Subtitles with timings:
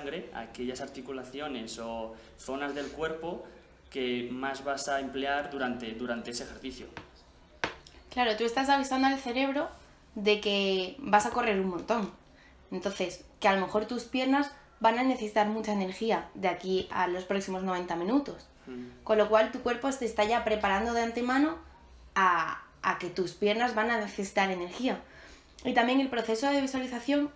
[0.00, 3.44] sangre aquellas articulaciones o zonas del cuerpo
[3.90, 6.86] que más vas a emplear durante, durante ese ejercicio.
[8.10, 9.68] Claro, tú estás avisando al cerebro
[10.14, 12.10] de que vas a correr un montón.
[12.70, 17.08] Entonces, que a lo mejor tus piernas van a necesitar mucha energía de aquí a
[17.08, 18.46] los próximos 90 minutos.
[18.66, 19.02] Mm.
[19.04, 21.58] Con lo cual tu cuerpo se está ya preparando de antemano
[22.14, 25.00] a, a que tus piernas van a necesitar energía.
[25.64, 27.30] Y también el proceso de visualización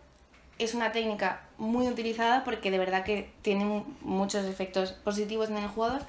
[0.59, 5.59] es una técnica muy utilizada porque de verdad que tiene mu- muchos efectos positivos en
[5.59, 6.03] el jugador.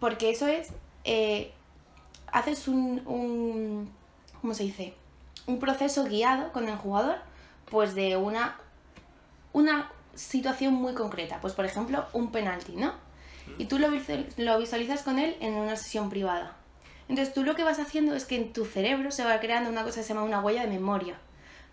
[0.00, 0.68] Porque eso es,
[1.04, 1.52] eh,
[2.32, 3.90] haces un, un,
[4.40, 4.94] ¿cómo se dice?
[5.46, 7.16] Un proceso guiado con el jugador,
[7.70, 8.56] pues de una,
[9.52, 11.40] una situación muy concreta.
[11.40, 12.92] Pues por ejemplo, un penalti, ¿no?
[13.58, 13.88] Y tú lo,
[14.38, 16.56] lo visualizas con él en una sesión privada.
[17.08, 19.84] Entonces tú lo que vas haciendo es que en tu cerebro se va creando una
[19.84, 21.16] cosa que se llama una huella de memoria.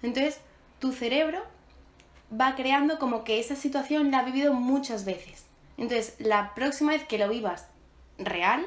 [0.03, 0.39] Entonces
[0.79, 1.41] tu cerebro
[2.39, 5.45] va creando como que esa situación la ha vivido muchas veces.
[5.77, 7.67] Entonces la próxima vez que lo vivas
[8.17, 8.65] real,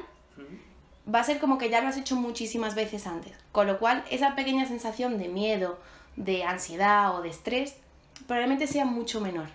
[1.13, 3.33] va a ser como que ya lo has hecho muchísimas veces antes.
[3.51, 5.79] Con lo cual esa pequeña sensación de miedo,
[6.15, 7.75] de ansiedad o de estrés
[8.25, 9.47] probablemente sea mucho menor.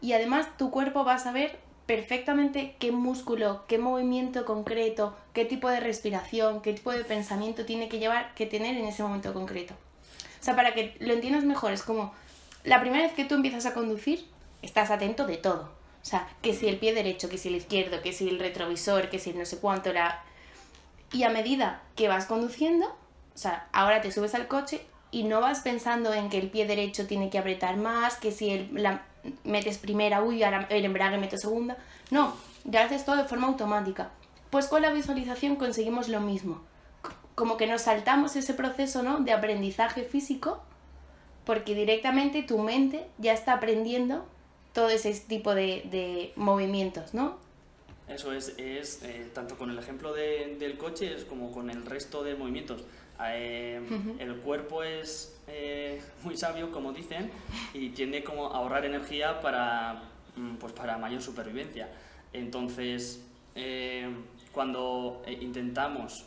[0.00, 5.68] Y además tu cuerpo va a saber perfectamente qué músculo, qué movimiento concreto, qué tipo
[5.68, 9.74] de respiración, qué tipo de pensamiento tiene que llevar, que tener en ese momento concreto.
[10.40, 12.14] O sea, para que lo entiendas mejor, es como
[12.64, 14.26] la primera vez que tú empiezas a conducir,
[14.62, 15.72] estás atento de todo.
[16.02, 19.10] O sea, que si el pie derecho, que si el izquierdo, que si el retrovisor,
[19.10, 20.22] que si no sé cuánto, la...
[21.12, 25.40] Y a medida que vas conduciendo, o sea, ahora te subes al coche y no
[25.40, 29.02] vas pensando en que el pie derecho tiene que apretar más, que si el, la
[29.44, 31.76] metes primera, uy, ahora el embrague meto segunda.
[32.10, 34.10] No, ya haces todo de forma automática.
[34.50, 36.62] Pues con la visualización conseguimos lo mismo.
[37.34, 39.18] Como que nos saltamos ese proceso, ¿no?
[39.18, 40.62] De aprendizaje físico,
[41.50, 44.24] porque directamente tu mente ya está aprendiendo
[44.72, 47.38] todo ese tipo de, de movimientos, ¿no?
[48.06, 51.84] Eso es, es eh, tanto con el ejemplo de- del coche es como con el
[51.86, 52.84] resto de movimientos.
[53.26, 54.14] Eh, Ujú.
[54.20, 57.32] El cuerpo es eh, muy sabio, como dicen,
[57.74, 60.04] y tiende como a ahorrar energía para,
[60.36, 61.88] mm, pues para mayor supervivencia.
[62.32, 63.24] Entonces,
[63.56, 64.08] eh,
[64.52, 66.26] cuando eh, intentamos,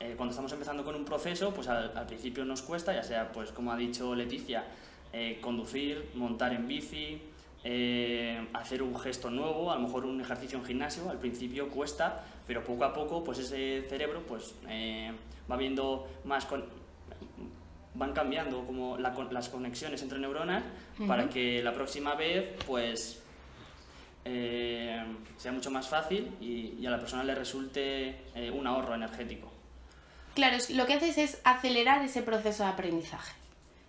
[0.00, 3.30] eh, cuando estamos empezando con un proceso, pues al, al principio nos cuesta, ya sea,
[3.32, 4.64] pues como ha dicho Leticia,
[5.12, 7.20] eh, conducir, montar en bici,
[7.64, 12.24] eh, hacer un gesto nuevo, a lo mejor un ejercicio en gimnasio, al principio cuesta,
[12.46, 15.12] pero poco a poco pues ese cerebro pues eh,
[15.50, 16.64] va viendo más con-
[17.92, 20.62] van cambiando como la las conexiones entre neuronas
[21.08, 23.20] para que la próxima vez pues
[24.24, 25.02] eh,
[25.36, 28.16] sea mucho más fácil y, y a la persona le resulte
[28.54, 29.50] un ahorro energético.
[30.40, 33.34] Claro, es- lo que haces es acelerar ese proceso de aprendizaje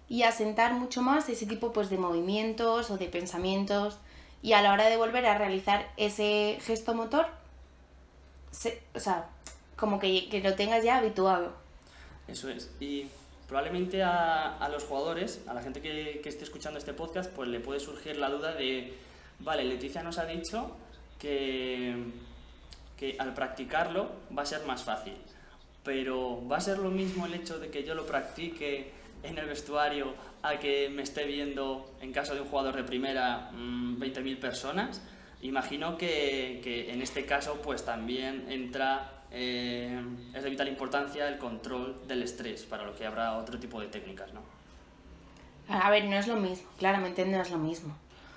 [0.10, 3.98] y asentar mucho más ese tipo pues, de movimientos o de pensamientos
[4.42, 7.28] y a la hora de volver a realizar ese gesto motor,
[8.94, 9.30] o sea,
[9.78, 11.54] como que, que lo tengas ya habituado.
[12.28, 12.70] Eso es.
[12.82, 13.08] Y
[13.48, 17.62] probablemente a, los jugadores, a la gente que, que esté escuchando este podcast, pues le
[17.62, 18.94] puede surgir la duda de,
[19.40, 20.76] vale, Leticia nos ha dicho
[21.18, 21.96] que,
[22.98, 25.16] que al practicarlo va a ser más fácil,
[25.84, 28.92] pero ¿va a ser lo mismo el hecho de que yo lo practique
[29.24, 33.52] en el vestuario a que me esté viendo, en caso de un jugador de primera,
[33.52, 35.02] mm, 20.000 personas?
[35.42, 40.00] Imagino que, que en este caso pues también entra, eh,
[40.36, 43.88] es de vital importancia el control del estrés, para lo que habrá otro tipo de
[43.88, 44.42] técnicas, ¿no?
[45.68, 47.96] A ver, no es lo mismo, claramente no es lo mismo.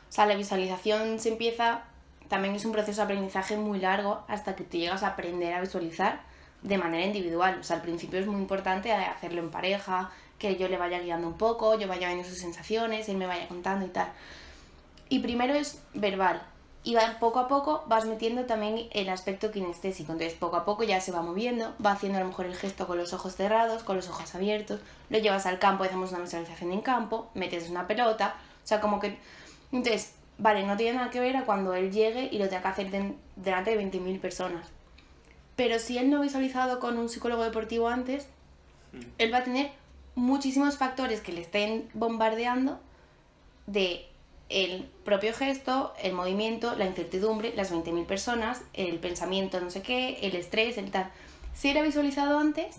[0.09, 1.82] O sea, la visualización se empieza,
[2.28, 5.61] también es un proceso de aprendizaje muy largo hasta que tú llegas a aprender a
[5.61, 6.21] visualizar
[6.65, 7.59] de manera individual.
[7.61, 11.29] O sea, al principio es muy importante hacerlo en pareja, que yo le vaya guiando
[11.29, 14.09] un poco, yo vaya viendo sus sensaciones, él me vaya contando y tal.
[15.09, 16.43] Y primero es verbal.
[16.83, 20.13] Y poco a poco vas metiendo también el aspecto kinestésico.
[20.13, 22.87] Entonces, poco a poco ya se va moviendo, va haciendo a lo mejor el gesto
[22.87, 24.81] con los ojos cerrados, con los ojos abiertos.
[25.09, 28.35] Lo llevas al campo, hacemos una visualización en campo, metes una pelota.
[28.63, 29.19] O sea, como que.
[29.73, 32.69] Entonces, vale, no tiene nada que ver a cuando él llegue y lo tenga que
[32.69, 34.67] hacer de- delante de 20.000 personas.
[35.56, 38.27] Pero si él no ha visualizado con un psicólogo deportivo antes,
[39.19, 39.71] él va a tener
[40.15, 42.81] muchísimos factores que le estén bombardeando
[43.67, 44.06] de
[44.49, 50.19] el propio gesto, el movimiento, la incertidumbre, las 20.000 personas, el pensamiento no sé qué,
[50.23, 51.11] el estrés, el tal.
[51.55, 52.77] Si era visualizado antes,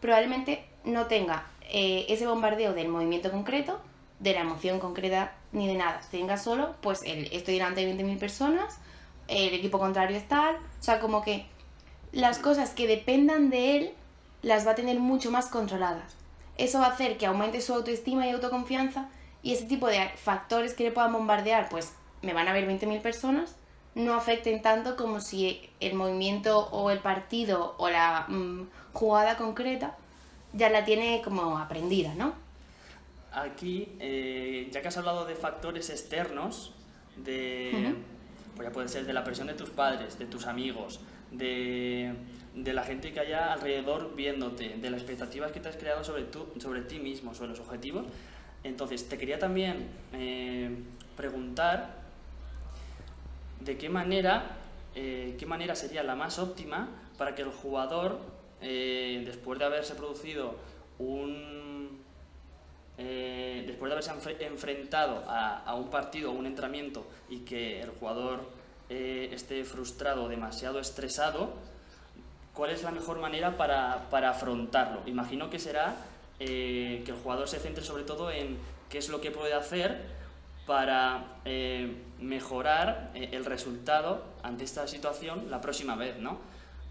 [0.00, 3.80] probablemente no tenga eh, ese bombardeo del movimiento concreto,
[4.20, 6.00] de la emoción concreta, ni de nada.
[6.10, 8.78] Tenga solo, pues, el estoy delante de 20.000 personas,
[9.26, 11.46] el equipo contrario es tal, o sea, como que
[12.12, 13.92] las cosas que dependan de él
[14.42, 16.14] las va a tener mucho más controladas.
[16.56, 19.08] Eso va a hacer que aumente su autoestima y autoconfianza
[19.42, 23.00] y ese tipo de factores que le puedan bombardear, pues me van a ver 20.000
[23.00, 23.54] personas,
[23.94, 29.96] no afecten tanto como si el movimiento o el partido o la mm, jugada concreta
[30.52, 32.32] ya la tiene como aprendida, ¿no?
[33.32, 36.72] Aquí, eh, ya que has hablado de factores externos,
[37.16, 37.94] de,
[38.56, 42.14] pues ya puede ser de la presión de tus padres, de tus amigos, de,
[42.54, 46.24] de, la gente que haya alrededor viéndote, de las expectativas que te has creado sobre,
[46.24, 48.06] tú, sobre ti mismo, sobre los objetivos.
[48.64, 50.70] Entonces, te quería también eh,
[51.16, 51.96] preguntar
[53.60, 54.56] de qué manera,
[54.94, 58.18] eh, qué manera sería la más óptima para que el jugador,
[58.60, 60.56] eh, después de haberse producido
[60.98, 61.98] un...
[62.98, 68.40] Después de haberse enfrentado a, un partido o un entrenamiento y que el jugador
[68.88, 71.52] esté frustrado, demasiado estresado,
[72.54, 75.02] ¿cuál es la mejor manera para, para afrontarlo?
[75.06, 75.94] Imagino que será
[76.38, 78.56] que el jugador se centre sobre todo en
[78.88, 80.18] qué es lo que puede hacer
[80.68, 86.38] para eh, mejorar eh, el resultado ante esta situación la próxima vez, ¿no?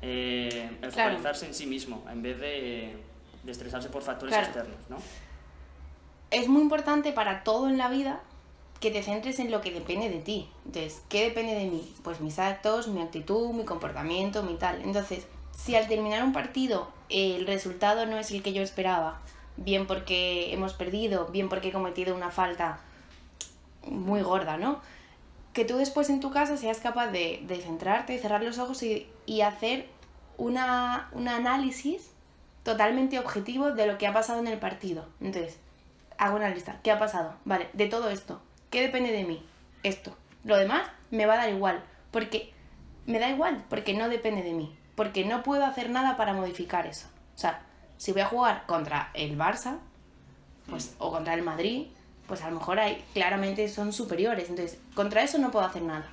[0.01, 2.97] Eh, el focalizarse en sí mismo, en vez de,
[3.45, 4.97] estresarse por factores externos, ¿no?
[6.31, 8.21] Es muy importante para todo en la vida
[8.79, 10.49] que te centres en lo que depende de ti.
[10.65, 11.93] Entonces, ¿qué depende de mí?
[12.03, 14.81] Pues mis actos, mi actitud, mi comportamiento, mi tal.
[14.81, 15.25] Entonces,
[15.55, 19.19] si al terminar un partido el resultado no es el que yo esperaba,
[19.55, 22.79] bien porque hemos perdido, bien porque he cometido una falta,
[23.83, 24.81] muy gorda, ¿no?
[25.53, 29.07] Que tú después en tu casa seas capaz de, de centrarte, cerrar los ojos y,
[29.25, 29.87] y hacer
[30.37, 32.11] una, un análisis
[32.63, 35.05] totalmente objetivo de lo que ha pasado en el partido.
[35.21, 35.57] Entonces,
[36.17, 36.79] hago una lista.
[36.83, 37.33] ¿Qué ha pasado?
[37.45, 38.41] Vale, de todo esto.
[38.69, 39.45] ¿Qué depende de mí?
[39.83, 40.15] Esto.
[40.43, 41.83] Lo demás me va a dar igual.
[42.11, 42.53] Porque
[43.05, 44.77] me da igual, porque no depende de mí.
[44.95, 47.07] Porque no puedo hacer nada para modificar eso.
[47.35, 47.61] O sea,
[47.97, 49.77] si voy a jugar contra el Barça,
[50.69, 51.87] pues, o contra el Madrid,
[52.27, 54.49] pues a lo mejor hay, claramente son superiores.
[54.49, 56.07] Entonces, contra eso no puedo hacer nada.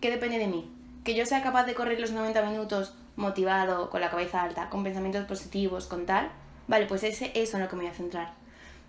[0.00, 0.70] ¿Qué depende de mí?
[1.04, 4.84] Que yo sea capaz de correr los 90 minutos motivado, con la cabeza alta, con
[4.84, 6.30] pensamientos positivos, con tal.
[6.68, 8.34] Vale, pues ese, eso en lo que me voy a centrar.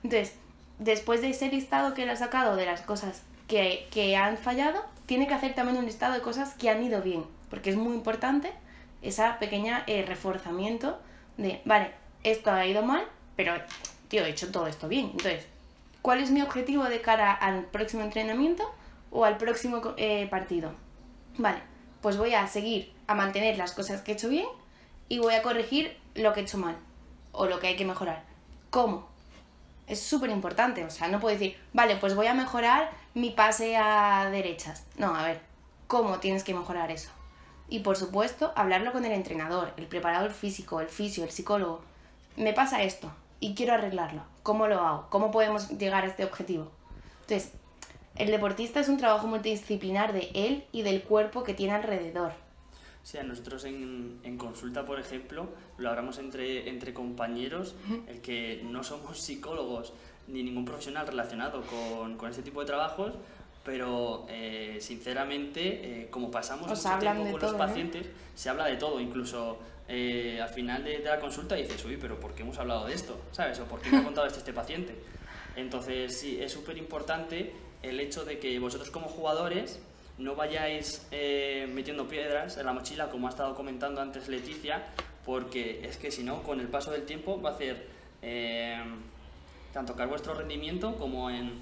[0.03, 0.35] Entonces,
[0.79, 4.83] después de ese listado que él ha sacado de las cosas que, que han fallado,
[5.05, 7.25] tiene que hacer también un listado de cosas que han ido bien.
[7.49, 8.51] Porque es muy importante
[9.01, 10.99] esa pequeña eh, reforzamiento
[11.37, 11.91] de, vale,
[12.23, 13.53] esto ha ido mal, pero,
[14.07, 15.11] tío, he hecho todo esto bien.
[15.11, 15.47] Entonces,
[16.07, 18.63] ¿Cuál es mi objetivo de cara al próximo entrenamiento
[19.11, 20.71] o al próximo eh, partido?
[21.37, 21.59] Vale,
[22.01, 24.47] pues voy a seguir a mantener las cosas que he hecho bien
[25.09, 26.77] y voy a corregir lo que he hecho mal
[27.33, 28.23] o lo que hay que mejorar.
[28.69, 29.09] ¿Cómo?
[29.87, 33.77] Es súper importante, o sea, no puedo decir, vale, pues voy a mejorar mi pase
[33.77, 34.85] a derechas.
[34.97, 35.41] No, a ver,
[35.87, 37.09] ¿cómo tienes que mejorar eso?
[37.69, 41.81] Y por supuesto, hablarlo con el entrenador, el preparador físico, el fisio, el psicólogo.
[42.35, 44.23] Me pasa esto, y quiero arreglarlo.
[44.43, 45.07] ¿Cómo lo hago?
[45.09, 46.71] ¿Cómo podemos llegar a este objetivo?
[47.21, 47.51] Entonces,
[48.15, 52.33] el deportista es un trabajo multidisciplinar de él y del cuerpo que tiene alrededor.
[53.07, 57.73] Sea, nosotros en, en consulta, por ejemplo, lo hablamos entre, entre compañeros,
[58.05, 59.93] el que no somos psicólogos
[60.27, 63.13] ni ningún profesional relacionado con, con este tipo de trabajos,
[63.63, 68.99] pero eh, sinceramente, eh, como pasamos mucho tiempo con los pacientes, se habla de todo,
[68.99, 69.57] incluso
[69.87, 73.17] eh, al final de, la consulta dices, uy, pero ¿por qué hemos hablado de esto?
[73.31, 73.57] ¿Sabes?
[73.61, 74.93] ¿O por qué me ha contado esto este paciente?
[75.55, 79.79] Entonces, sí, es súper importante el hecho de que vosotros como jugadores
[80.17, 84.83] no vayáis eh, metiendo piedras en la mochila, como ha estado comentando antes Leticia,
[85.25, 87.87] porque es que si no, con el paso del tiempo va a hacer
[88.21, 88.81] eh,
[89.73, 91.61] tanto que vuestro rendimiento como en,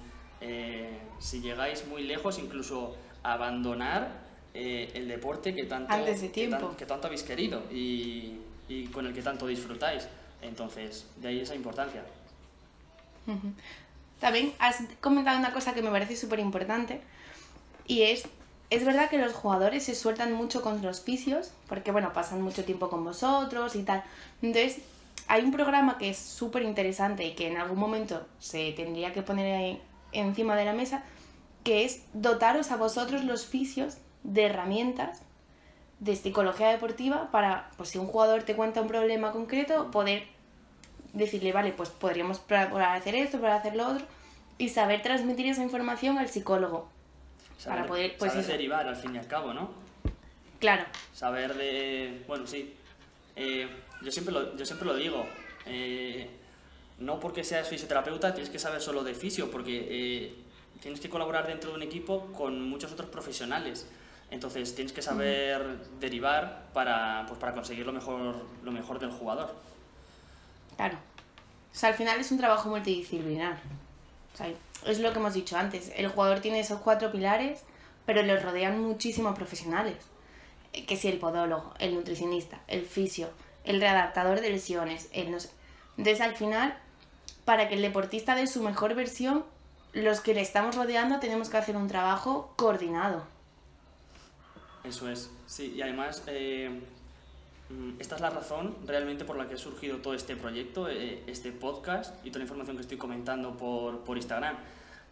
[1.20, 5.94] si llegáis muy lejos, incluso abandonar eh, el deporte que tanto,
[6.78, 8.40] Que, tanto habéis querido y,
[8.70, 10.08] y, con el que tanto disfrutáis.
[10.42, 12.06] Entonces, de ahí esa importancia.
[14.20, 17.02] También has comentado una cosa que me parece súper importante
[17.86, 18.30] y es,
[18.70, 22.64] es verdad que los jugadores se sueltan mucho con los fisios porque, bueno, pasan mucho
[22.66, 24.04] tiempo con vosotros y tal.
[24.42, 24.80] Entonces,
[25.28, 29.22] hay un programa que es súper interesante y que en algún momento se tendría que
[29.22, 29.82] poner ahí
[30.12, 31.04] encima de la mesa,
[31.64, 35.22] que es dotaros a vosotros los fisios de herramientas
[36.00, 40.28] de psicología deportiva para, pues si un jugador te cuenta un problema concreto, poder
[41.14, 44.06] decirle, vale, pues podríamos probar hacer esto, para hacer lo otro,
[44.58, 46.90] y saber transmitir esa información al psicólogo.
[47.64, 49.72] Para poder, pues saber derivar al fin y al cabo, ¿no?
[50.60, 50.86] Claro.
[51.14, 52.76] Saber de, bueno, sí.
[53.36, 53.68] Eh,
[54.02, 55.26] yo, siempre lo, yo siempre lo digo.
[55.66, 56.30] Eh,
[57.00, 60.36] no porque seas fisioterapeuta tienes que saber solo de fisio, porque eh,
[60.82, 63.88] tienes que colaborar dentro de un equipo con muchos otros profesionales.
[64.32, 65.62] Entonces tienes que saber
[66.00, 69.54] derivar para, pues, para conseguir lo mejor, lo mejor del jugador.
[70.76, 70.98] Claro.
[71.72, 73.60] O sea, al final es un trabajo multidisciplinar.
[74.34, 74.48] O sea,
[74.86, 75.92] es lo que hemos dicho antes.
[75.96, 77.64] El jugador tiene esos cuatro pilares,
[78.06, 79.98] pero los rodean muchísimos profesionales.
[80.88, 83.30] Que si el podólogo, el nutricionista, el fisio,
[83.64, 85.50] el readaptador de lesiones, el no sé.
[85.98, 86.78] Entonces al final,
[87.46, 89.46] para que el deportista dé su mejor versión,
[89.94, 93.24] los que le estamos rodeando tenemos que hacer un trabajo coordinado.
[94.84, 96.82] Eso es, sí, y además eh,
[98.00, 101.52] esta es la razón realmente por la que ha surgido todo este proyecto, eh, este
[101.52, 104.56] podcast y toda la información que estoy comentando por, por Instagram.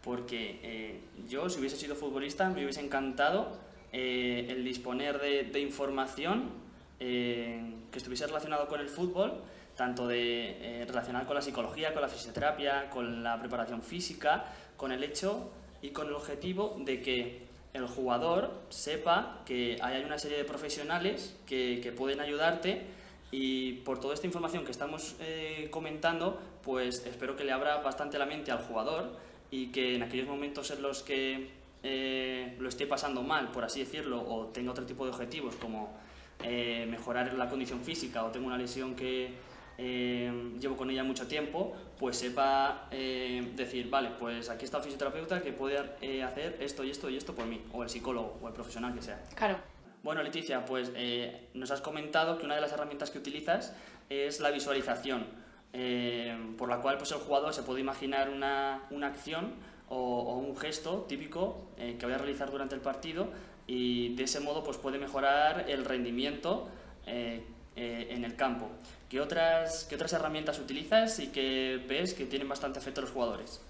[0.02, 3.58] Porque eh, yo, si hubiese sido futbolista, me hubiese encantado
[3.92, 6.62] eh, el disponer de, información
[6.98, 9.42] que estuviese relacionado con el fútbol,
[9.76, 14.46] tanto de relacionada con la psicología, con la fisioterapia, con la preparación física,
[14.78, 15.50] con el hecho
[15.82, 17.42] y con el objetivo de que
[17.74, 22.86] el jugador sepa que hay una serie de profesionales que, que pueden ayudarte
[23.32, 28.16] y por toda esta información que estamos eh, comentando, pues espero que le abra bastante
[28.16, 29.16] la mente al jugador
[29.50, 31.50] y que en aquellos momentos en los que
[31.82, 35.98] eh, lo esté pasando mal, por así decirlo, o tenga otro tipo de objetivos como
[36.44, 39.32] eh, mejorar la condición física o tengo una lesión que
[39.78, 44.84] eh, llevo con ella mucho tiempo, pues sepa eh, decir, vale, pues aquí está el
[44.84, 48.38] fisioterapeuta que puede eh, hacer esto y esto y esto por mí, o el psicólogo
[48.42, 49.22] o el profesional que sea.
[49.34, 49.58] Claro.
[50.02, 53.74] Bueno, Leticia, pues eh, nos has comentado que una de las herramientas que utilizas
[54.10, 55.26] es la visualización,
[55.72, 59.54] eh, por la cual pues, el jugador se puede imaginar una, una acción
[59.88, 63.28] o, o un gesto típico eh, que vaya a realizar durante el partido
[63.66, 66.68] y de ese modo pues, puede mejorar el rendimiento
[67.06, 67.42] eh,
[67.76, 68.68] eh, en el campo.
[69.08, 73.60] ¿Qué otras, ¿Qué otras herramientas utilizas y que ves que tienen bastante efecto los jugadores?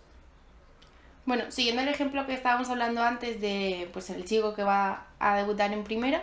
[1.26, 5.36] Bueno, siguiendo el ejemplo que estábamos hablando antes de pues el chico que va a
[5.36, 6.22] debutar en primera,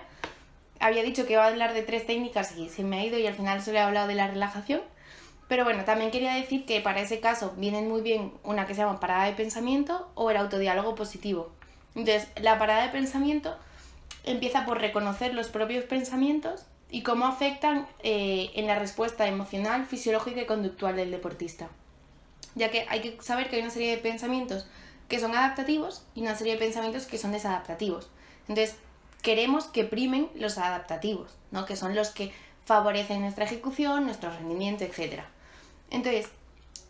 [0.79, 3.25] había dicho que iba a hablar de tres técnicas y se me ha ido y
[3.25, 4.81] al final solo he hablado de la relajación.
[5.47, 8.81] Pero bueno, también quería decir que para ese caso vienen muy bien una que se
[8.81, 11.51] llama parada de pensamiento o el autodiálogo positivo.
[11.93, 13.57] Entonces, la parada de pensamiento
[14.23, 20.41] empieza por reconocer los propios pensamientos y cómo afectan eh, en la respuesta emocional, fisiológica
[20.41, 21.69] y conductual del deportista.
[22.55, 24.67] Ya que hay que saber que hay una serie de pensamientos
[25.07, 28.09] que son adaptativos y una serie de pensamientos que son desadaptativos.
[28.47, 28.75] Entonces,
[29.21, 31.65] queremos que primen los adaptativos, ¿no?
[31.65, 32.33] que son los que
[32.65, 35.23] favorecen nuestra ejecución, nuestro rendimiento, etc.
[35.89, 36.27] Entonces,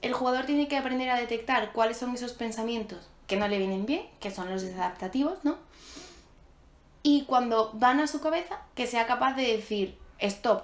[0.01, 3.85] el jugador tiene que aprender a detectar cuáles son esos pensamientos que no le vienen
[3.85, 5.57] bien, que son los desadaptativos, ¿no?
[7.03, 10.63] Y cuando van a su cabeza, que sea capaz de decir stop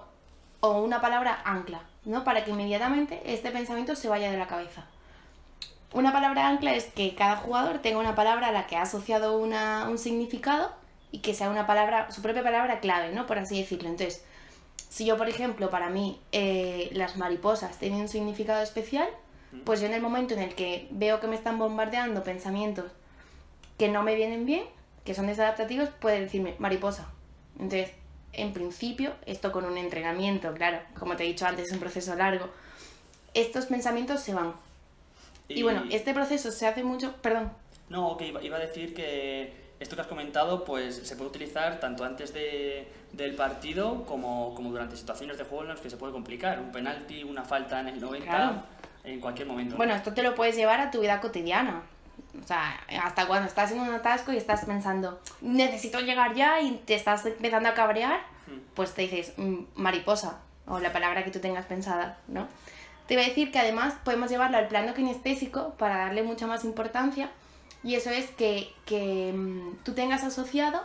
[0.59, 2.23] o una palabra ancla, ¿no?
[2.23, 4.85] Para que inmediatamente este pensamiento se vaya de la cabeza.
[5.93, 9.37] Una palabra ancla es que cada jugador tenga una palabra a la que ha asociado
[9.37, 10.71] una, un significado
[11.11, 13.25] y que sea una palabra, su propia palabra clave, ¿no?
[13.25, 13.89] Por así decirlo.
[13.89, 14.23] Entonces,
[14.89, 19.07] si yo, por ejemplo, para mí eh, las mariposas tienen un significado especial,
[19.63, 22.91] pues yo en el momento en el que veo que me están bombardeando pensamientos
[23.77, 24.63] que no me vienen bien,
[25.07, 27.07] que son desadaptativos, puede decirme mariposa.
[27.53, 27.91] Entonces,
[28.33, 32.13] en principio, esto con un entrenamiento, claro, como te he dicho antes, es un proceso
[32.15, 32.49] largo,
[33.33, 34.51] estos pensamientos se van.
[35.47, 37.53] Y, bueno, este proceso se hace mucho, perdón,
[37.87, 41.79] No, que iba, iba a decir que esto que has comentado pues se puede utilizar
[41.79, 45.95] tanto antes de, del partido como, como durante situaciones de juego en las que se
[45.95, 46.59] puede complicar.
[46.59, 48.63] Un penalti, una falta en el 90, Claro.
[49.05, 49.77] en cualquier momento.
[49.77, 51.83] Bueno, esto te lo puedes llevar a tu vida cotidiana.
[52.43, 56.71] O sea, hasta cuando estás en un atasco y estás pensando, necesito llegar ya y
[56.85, 58.59] te estás empezando a cabrear, Hmm.
[58.73, 62.47] pues te dices mm, mariposa o la palabra que tú tengas pensada, ¿no?
[63.07, 66.65] Te iba a decir que además podemos llevarlo al plano kinestésico para darle mucha más
[66.65, 67.29] importancia
[67.83, 70.81] y eso es que, que mm, tú tengas asociado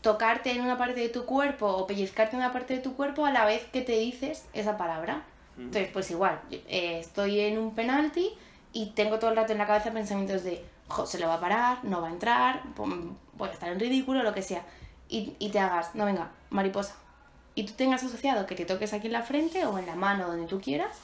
[0.00, 3.26] tocarte en una parte de tu cuerpo o pellizcarte en una parte de tu cuerpo
[3.26, 5.22] a la vez que te dices esa palabra.
[5.56, 5.62] Mm.
[5.62, 8.30] Entonces, pues igual, eh, estoy en un penalti
[8.72, 10.64] y tengo todo el rato en la cabeza pensamientos de,
[11.06, 14.34] se lo va a parar, no va a entrar, voy a estar en ridículo, lo
[14.34, 14.64] que sea.
[15.08, 16.94] Y, y te hagas, no venga, mariposa.
[17.54, 20.26] Y tú tengas asociado que te toques aquí en la frente o en la mano,
[20.26, 20.96] donde tú quieras,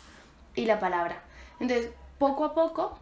[0.55, 1.23] y la palabra.
[1.61, 2.99] Entonces, poco a poco,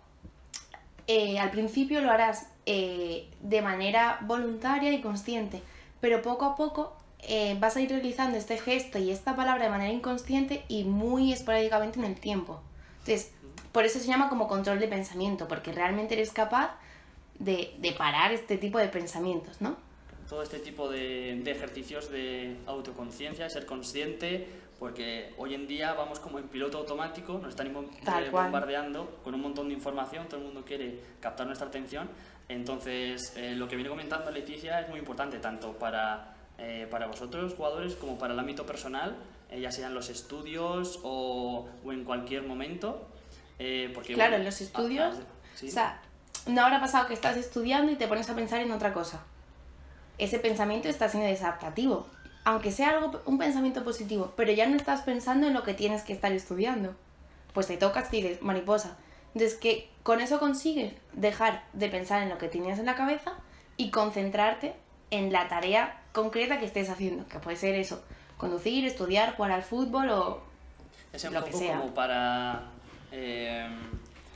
[1.06, 5.62] eh, al principio lo harás eh, de manera voluntaria y consciente,
[6.00, 9.70] pero poco a poco eh, vas a ir realizando este gesto y esta palabra de
[9.70, 12.60] manera inconsciente y muy esporádicamente en el tiempo.
[13.00, 13.32] Entonces,
[13.76, 16.70] por eso se llama como control de pensamiento, porque realmente eres capaz
[17.38, 19.76] de, de parar este tipo de pensamientos, ¿no?
[20.30, 26.20] Todo este tipo de, de ejercicios de autoconciencia, ser consciente, porque hoy en día vamos
[26.20, 27.70] como en piloto automático, nos están
[28.02, 28.44] Tal eh, cual.
[28.44, 32.08] bombardeando con un montón de información, todo el mundo quiere captar nuestra atención.
[32.48, 37.52] Entonces, eh, lo que viene comentando Leticia es muy importante, tanto para, eh, para vosotros,
[37.52, 39.18] jugadores, como para el ámbito personal,
[39.50, 43.08] eh, ya sea en los estudios o, o en cualquier momento.
[43.58, 45.68] Eh, porque, Claro, bueno, en los estudios, ah, ah, sí.
[45.68, 46.00] O sea,
[46.46, 49.22] no habrá pasado que estás estudiando y te pones a pensar en otra cosa.
[50.18, 52.06] ese pensamiento está siendo desadaptativo.
[52.44, 56.02] Aunque sea algo, un pensamiento positivo, pero ya no estás pensando en lo que tienes
[56.02, 56.94] que estar estudiando.
[57.52, 58.96] Pues te tocas y dices, mariposa.
[59.34, 63.32] Entonces, que con eso consigues dejar de pensar en lo que tenías en la cabeza
[63.76, 64.74] y concentrarte
[65.10, 68.02] en la tarea concreta que estés haciendo, que puede ser eso,
[68.38, 70.40] conducir, estudiar, jugar al fútbol o
[71.12, 71.78] Es un lo que poco sea.
[71.80, 72.70] como para
[73.18, 73.66] eh,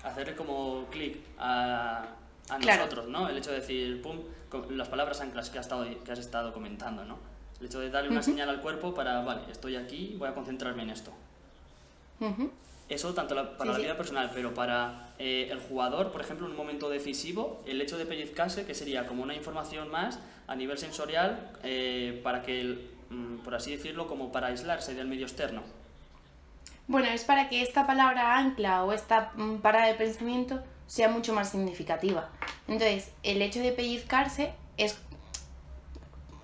[0.03, 1.99] hacerle como clic a,
[2.49, 2.79] a Claro.
[2.85, 3.29] nosotros, ¿no?
[3.29, 4.19] El hecho de decir, pum,
[4.71, 7.19] las palabras anclas que has estado, que has estado comentando, ¿no?
[7.61, 8.31] El hecho de darle una Ujú.
[8.31, 11.13] señal al cuerpo para, vale, estoy aquí, voy a concentrarme en esto.
[12.21, 12.51] Ujú.
[12.89, 13.83] Eso tanto la- para Sí, la sí.
[13.83, 17.99] vida personal, pero para eh, el jugador, por ejemplo, en un momento decisivo, el hecho
[17.99, 20.19] de pellizcarse, que sería como una información más
[20.49, 25.07] a nivel sensorial, eh, para que, el, mm, por así decirlo, como para aislarse del
[25.07, 25.63] medio externo.
[26.91, 31.33] Bueno, es para que esta palabra ancla o esta mm, parada de pensamiento sea mucho
[31.33, 32.31] más significativa.
[32.67, 34.99] Entonces, el hecho de pellizcarse es,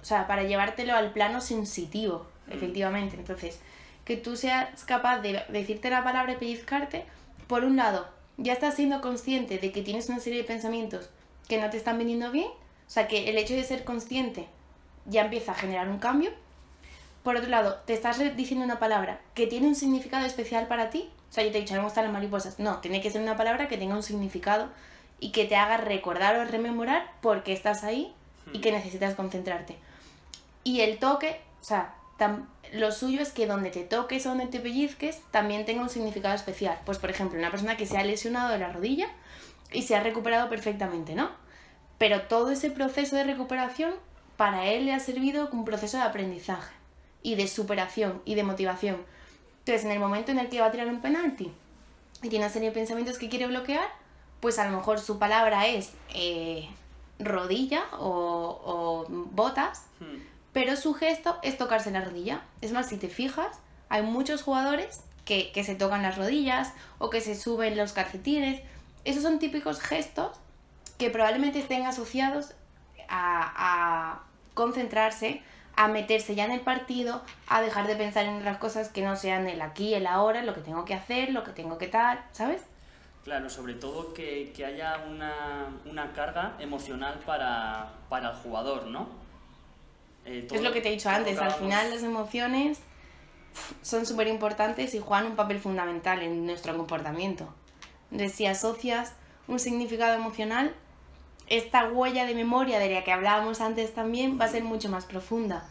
[0.01, 2.53] o sea, para llevártelo al plano sensitivo, Mm.
[2.53, 3.17] efectivamente.
[3.17, 3.59] Entonces,
[4.05, 7.05] que tú seas capaz de decirte la palabra y pellizcarte,
[7.49, 11.11] por un lado, ya estás siendo consciente de que tienes una serie de pensamientos
[11.49, 14.47] que no te están viniendo bien, o sea, que el hecho de ser consciente
[15.07, 16.31] ya empieza a generar un cambio.
[17.27, 21.11] Por otro lado, te estás diciendo una palabra que tiene un significado especial para ti.
[21.29, 22.61] O sea, yo te he dicho, me gustan las mariposas.
[22.61, 24.69] No, tiene que ser una palabra que tenga un significado
[25.19, 28.15] y que te haga recordar o rememorar por qué estás ahí
[28.53, 29.77] y que necesitas concentrarte.
[30.63, 34.47] Y el toque, o sea, tam- lo suyo es que donde te toques o donde
[34.47, 36.79] te pellizques también tenga un significado especial.
[36.87, 39.09] Pues, por ejemplo, una persona que se ha lesionado de la rodilla
[39.73, 41.31] y se ha recuperado perfectamente, ¿no?
[41.99, 43.95] Pero todo ese proceso de recuperación
[44.37, 46.76] para él le ha servido como un proceso de aprendizaje
[47.23, 48.97] y de superación y de motivación.
[49.61, 51.53] Entonces, en el momento en el que va a tirar un penalti
[52.23, 53.89] y tiene una serie de pensamientos que quiere bloquear,
[54.41, 56.69] pues a lo mejor su palabra es eh,
[57.19, 60.21] rodilla o, o botas, Hmm.
[60.53, 62.43] pero su gesto es tocarse la rodilla.
[62.61, 67.09] Es más, si te fijas, hay muchos jugadores que, que se tocan las rodillas o
[67.11, 68.61] que se suben los calcetines.
[69.05, 70.37] Esos son típicos gestos
[70.99, 72.53] que probablemente estén asociados
[73.09, 74.23] a, a
[74.55, 75.43] concentrarse,
[75.77, 79.15] a meterse ya en el partido, a dejar de pensar en otras cosas que no
[79.17, 82.21] sean el aquí, el ahora, lo que tengo que hacer, lo que tengo que tal,
[82.33, 82.63] ¿sabes?
[83.25, 89.09] Claro, sobre todo que, que haya una, una carga emocional para, para el jugador, ¿no?
[90.25, 92.79] Eh, todo- es lo que te he dicho antes, al final las emociones
[93.83, 97.49] son súper importantes y juegan un papel fundamental en nuestro comportamiento.
[98.11, 99.15] Entonces, si asocias
[99.49, 100.75] un significado emocional,
[101.49, 105.05] esta huella de memoria de la que hablábamos antes también va a ser mucho más
[105.07, 105.69] profunda.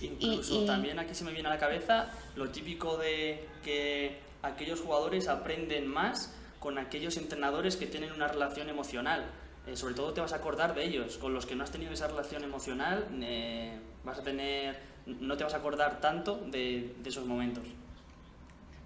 [0.00, 4.80] Incluso y- también aquí se me viene a la cabeza lo típico de que aquellos
[4.80, 9.24] jugadores aprenden más con aquellos entrenadores que tienen una relación emocional.
[9.66, 11.18] Eh, sobre todo te vas a acordar de ellos.
[11.18, 15.44] Con los que no has tenido esa relación emocional, eh, vas a tener, no te
[15.44, 17.64] vas a acordar tanto de, de esos momentos.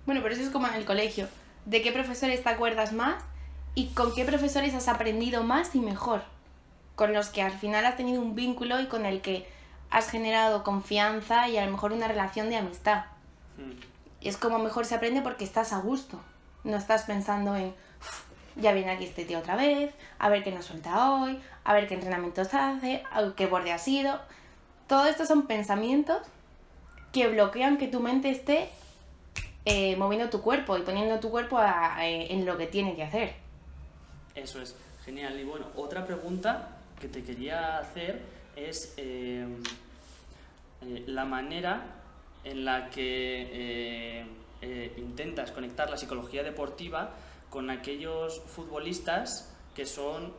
[0.05, 1.29] Bueno, pero eso es como en el colegio.
[1.65, 3.23] ¿De qué profesores te acuerdas más?
[3.77, 6.23] ¿Y con qué profesores has aprendido más y mejor?
[6.97, 9.47] Con los que al final has tenido un vínculo y con el que
[9.91, 13.05] has generado confianza y a lo mejor una relación de amistad.
[13.59, 13.73] Mm.
[14.23, 16.19] Es como mejor se aprende porque estás a gusto.
[16.65, 17.69] No estás pensando en,
[18.01, 18.23] "Uf,
[18.57, 21.87] ya viene aquí este tío otra vez, a ver qué nos suelta hoy, a ver
[21.87, 24.19] qué entrenamientos hace, a qué borde ha sido.
[24.89, 26.23] Todo esto son pensamientos
[27.13, 28.71] que bloquean que tu mente esté
[29.67, 33.03] eh, moviendo tu cuerpo y poniendo tu cuerpo a- eh, en lo que tiene que
[33.03, 33.35] hacer.
[34.37, 35.39] Eso es, genial.
[35.41, 38.23] Y bueno, otra pregunta que te quería hacer
[38.55, 39.47] es eh,
[40.83, 41.83] eh, la manera
[42.45, 44.25] en la que
[44.63, 47.11] eh, intentas conectar la psicología deportiva
[47.51, 50.33] con aquellos futbolistas que son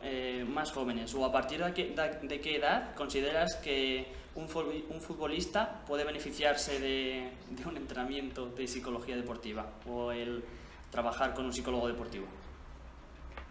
[0.52, 4.44] más jóvenes o a partir de qué, de- qué edad consideras que un,
[4.90, 7.30] un futbolista puede beneficiarse de
[7.64, 10.42] un entrenamiento de psicología deportiva o el
[10.90, 12.26] trabajar con un psicólogo deportivo.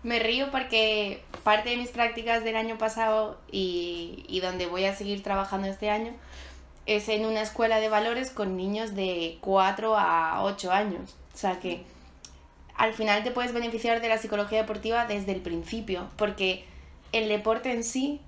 [0.08, 4.96] Me río porque parte de mis prácticas del año pasado y, y donde voy a
[4.96, 6.14] seguir trabajando este año
[6.86, 11.18] es en una escuela de valores con niños de 4 a 8 años.
[11.34, 11.84] O sea que
[12.78, 16.64] al final te puedes beneficiar de la psicología deportiva desde el principio, porque
[17.12, 18.22] el deporte en sí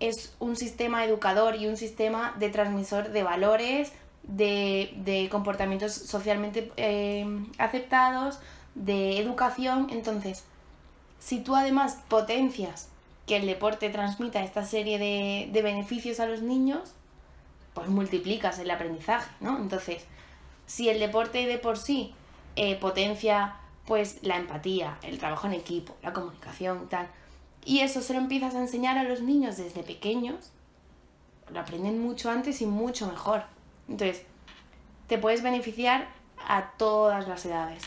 [0.00, 3.90] es un sistema educador y un sistema de transmisor de valores,
[4.22, 7.24] de, de comportamientos socialmente eh,
[7.56, 8.38] aceptados,
[8.74, 9.88] de educación.
[9.90, 10.44] Entonces,
[11.18, 12.88] si tú además potencias
[13.26, 16.92] que el deporte transmita esta serie de, de beneficios a los niños,
[17.74, 19.58] pues multiplicas el aprendizaje, ¿no?
[19.58, 20.04] Entonces,
[20.66, 22.14] si el deporte de por sí
[22.56, 27.08] eh, potencia pues la empatía, el trabajo en equipo, la comunicación tal,
[27.64, 30.50] y eso se lo empiezas a enseñar a los niños desde pequeños,
[31.52, 33.44] lo aprenden mucho antes y mucho mejor.
[33.88, 34.22] Entonces,
[35.06, 36.08] te puedes beneficiar
[36.48, 37.82] a todas las edades.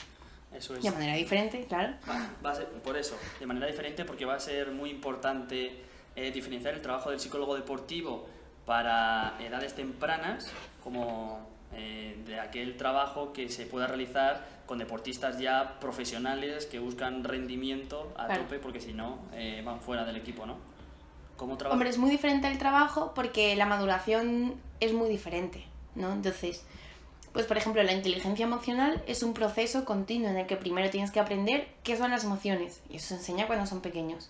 [0.54, 0.84] Eso es.
[0.84, 1.94] De manera diferente, claro.
[2.10, 5.84] Va- va a ser- por eso, de manera diferente, porque va a ser muy importante
[6.16, 8.28] eh, diferenciar el trabajo del psicólogo deportivo
[8.66, 10.52] para edades tempranas,
[10.84, 17.24] como eh, de aquel trabajo que se pueda realizar con deportistas ya profesionales que buscan
[17.24, 18.42] rendimiento a Claro.
[18.44, 20.58] tope, porque si no, eh, van fuera del equipo, ¿no?
[21.38, 21.54] ¿Cómo?
[21.70, 25.64] Hombre, es muy diferente el trabajo porque la maduración es muy diferente,
[25.96, 26.12] ¿no?
[26.12, 26.66] Entonces,
[27.34, 31.12] pues por ejemplo, la inteligencia emocional es un proceso continuo en el que primero tienes
[31.12, 34.30] que aprender qué son las emociones y eso se enseña cuando son pequeños.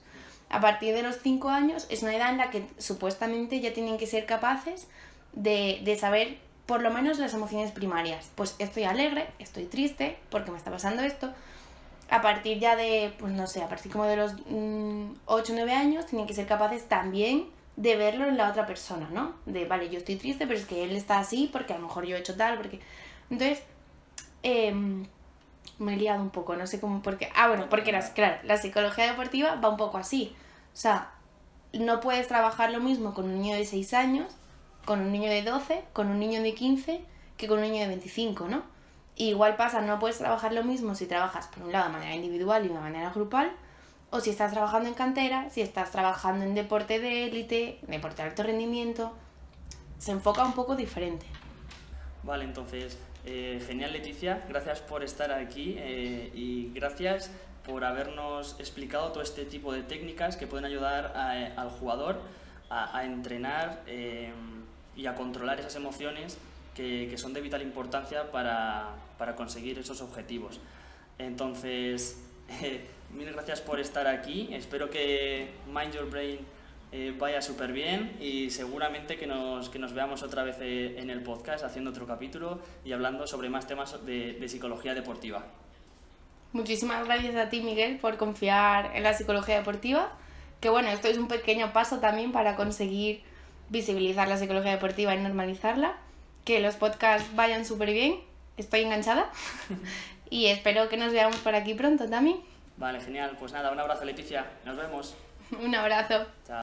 [0.50, 3.98] A partir de los 5 años es una edad en la que supuestamente ya tienen
[3.98, 4.88] que ser capaces
[5.34, 8.30] de, de saber por lo menos las emociones primarias.
[8.36, 11.32] Pues estoy alegre, estoy triste, porque me está pasando esto.
[12.10, 14.44] A partir ya de, pues no sé, a partir como de los 8
[15.26, 17.48] o 9 años, tienen que ser capaces también
[17.80, 19.36] de verlo en la otra persona, ¿no?
[19.46, 22.06] De, vale, yo estoy triste, pero es que él está así porque a lo mejor
[22.06, 22.82] yo he hecho tal, porque...
[23.30, 23.64] Entonces,
[24.44, 25.06] em,
[25.78, 27.30] me he liado un poco, no sé cómo, porque...
[27.38, 30.36] Ah, bueno, porque claro, la psicología deportiva va un poco así.
[30.74, 31.12] O sea,
[31.72, 34.36] no puedes trabajar lo mismo con un niño de 6 años,
[34.84, 37.02] con un niño de 12, con un niño de 15,
[37.38, 38.64] que con un niño de 25, ¿no?
[39.16, 42.14] Y igual pasa, no puedes trabajar lo mismo si trabajas por un lado de manera
[42.14, 43.54] individual y de manera grupal,
[44.12, 48.30] o si estás trabajando en cantera, si estás trabajando en deporte de élite, deporte de
[48.30, 49.14] alto rendimiento,
[49.98, 51.26] se enfoca un poco diferente.
[52.24, 57.30] Vale, entonces, eh, genial Leticia, gracias por estar aquí eh, y gracias
[57.66, 62.20] por habernos explicado todo este tipo de técnicas que pueden ayudar a- al jugador
[62.70, 64.32] a, a entrenar eh,
[64.96, 66.38] y a controlar esas emociones
[66.74, 70.60] que, que son de vital importancia para, para conseguir esos objetivos.
[71.20, 72.18] Entonces,
[72.62, 76.40] eh, mil gracias por estar aquí, espero que Mind Your Brain
[76.92, 81.10] eh, vaya súper bien y seguramente que nos, que nos veamos otra vez eh, en
[81.10, 85.46] el podcast haciendo otro capítulo y hablando sobre más temas de, de psicología deportiva.
[86.52, 90.12] Muchísimas gracias a ti, Miguel, por confiar en la psicología deportiva.
[90.62, 93.22] Que bueno, esto es un pequeño paso también para conseguir
[93.70, 95.96] visibilizar la psicología deportiva y normalizarla.
[96.44, 98.16] Que los podcasts vayan súper bien.
[98.58, 99.32] Estoy enganchada.
[100.30, 102.38] y espero que nos veamos por aquí pronto también.
[102.78, 103.36] Vale, genial.
[103.40, 104.46] Pues nada, un abrazo Leticia.
[104.66, 105.16] Nos vemos.
[105.60, 106.28] Un abrazo.
[106.46, 106.58] Chao.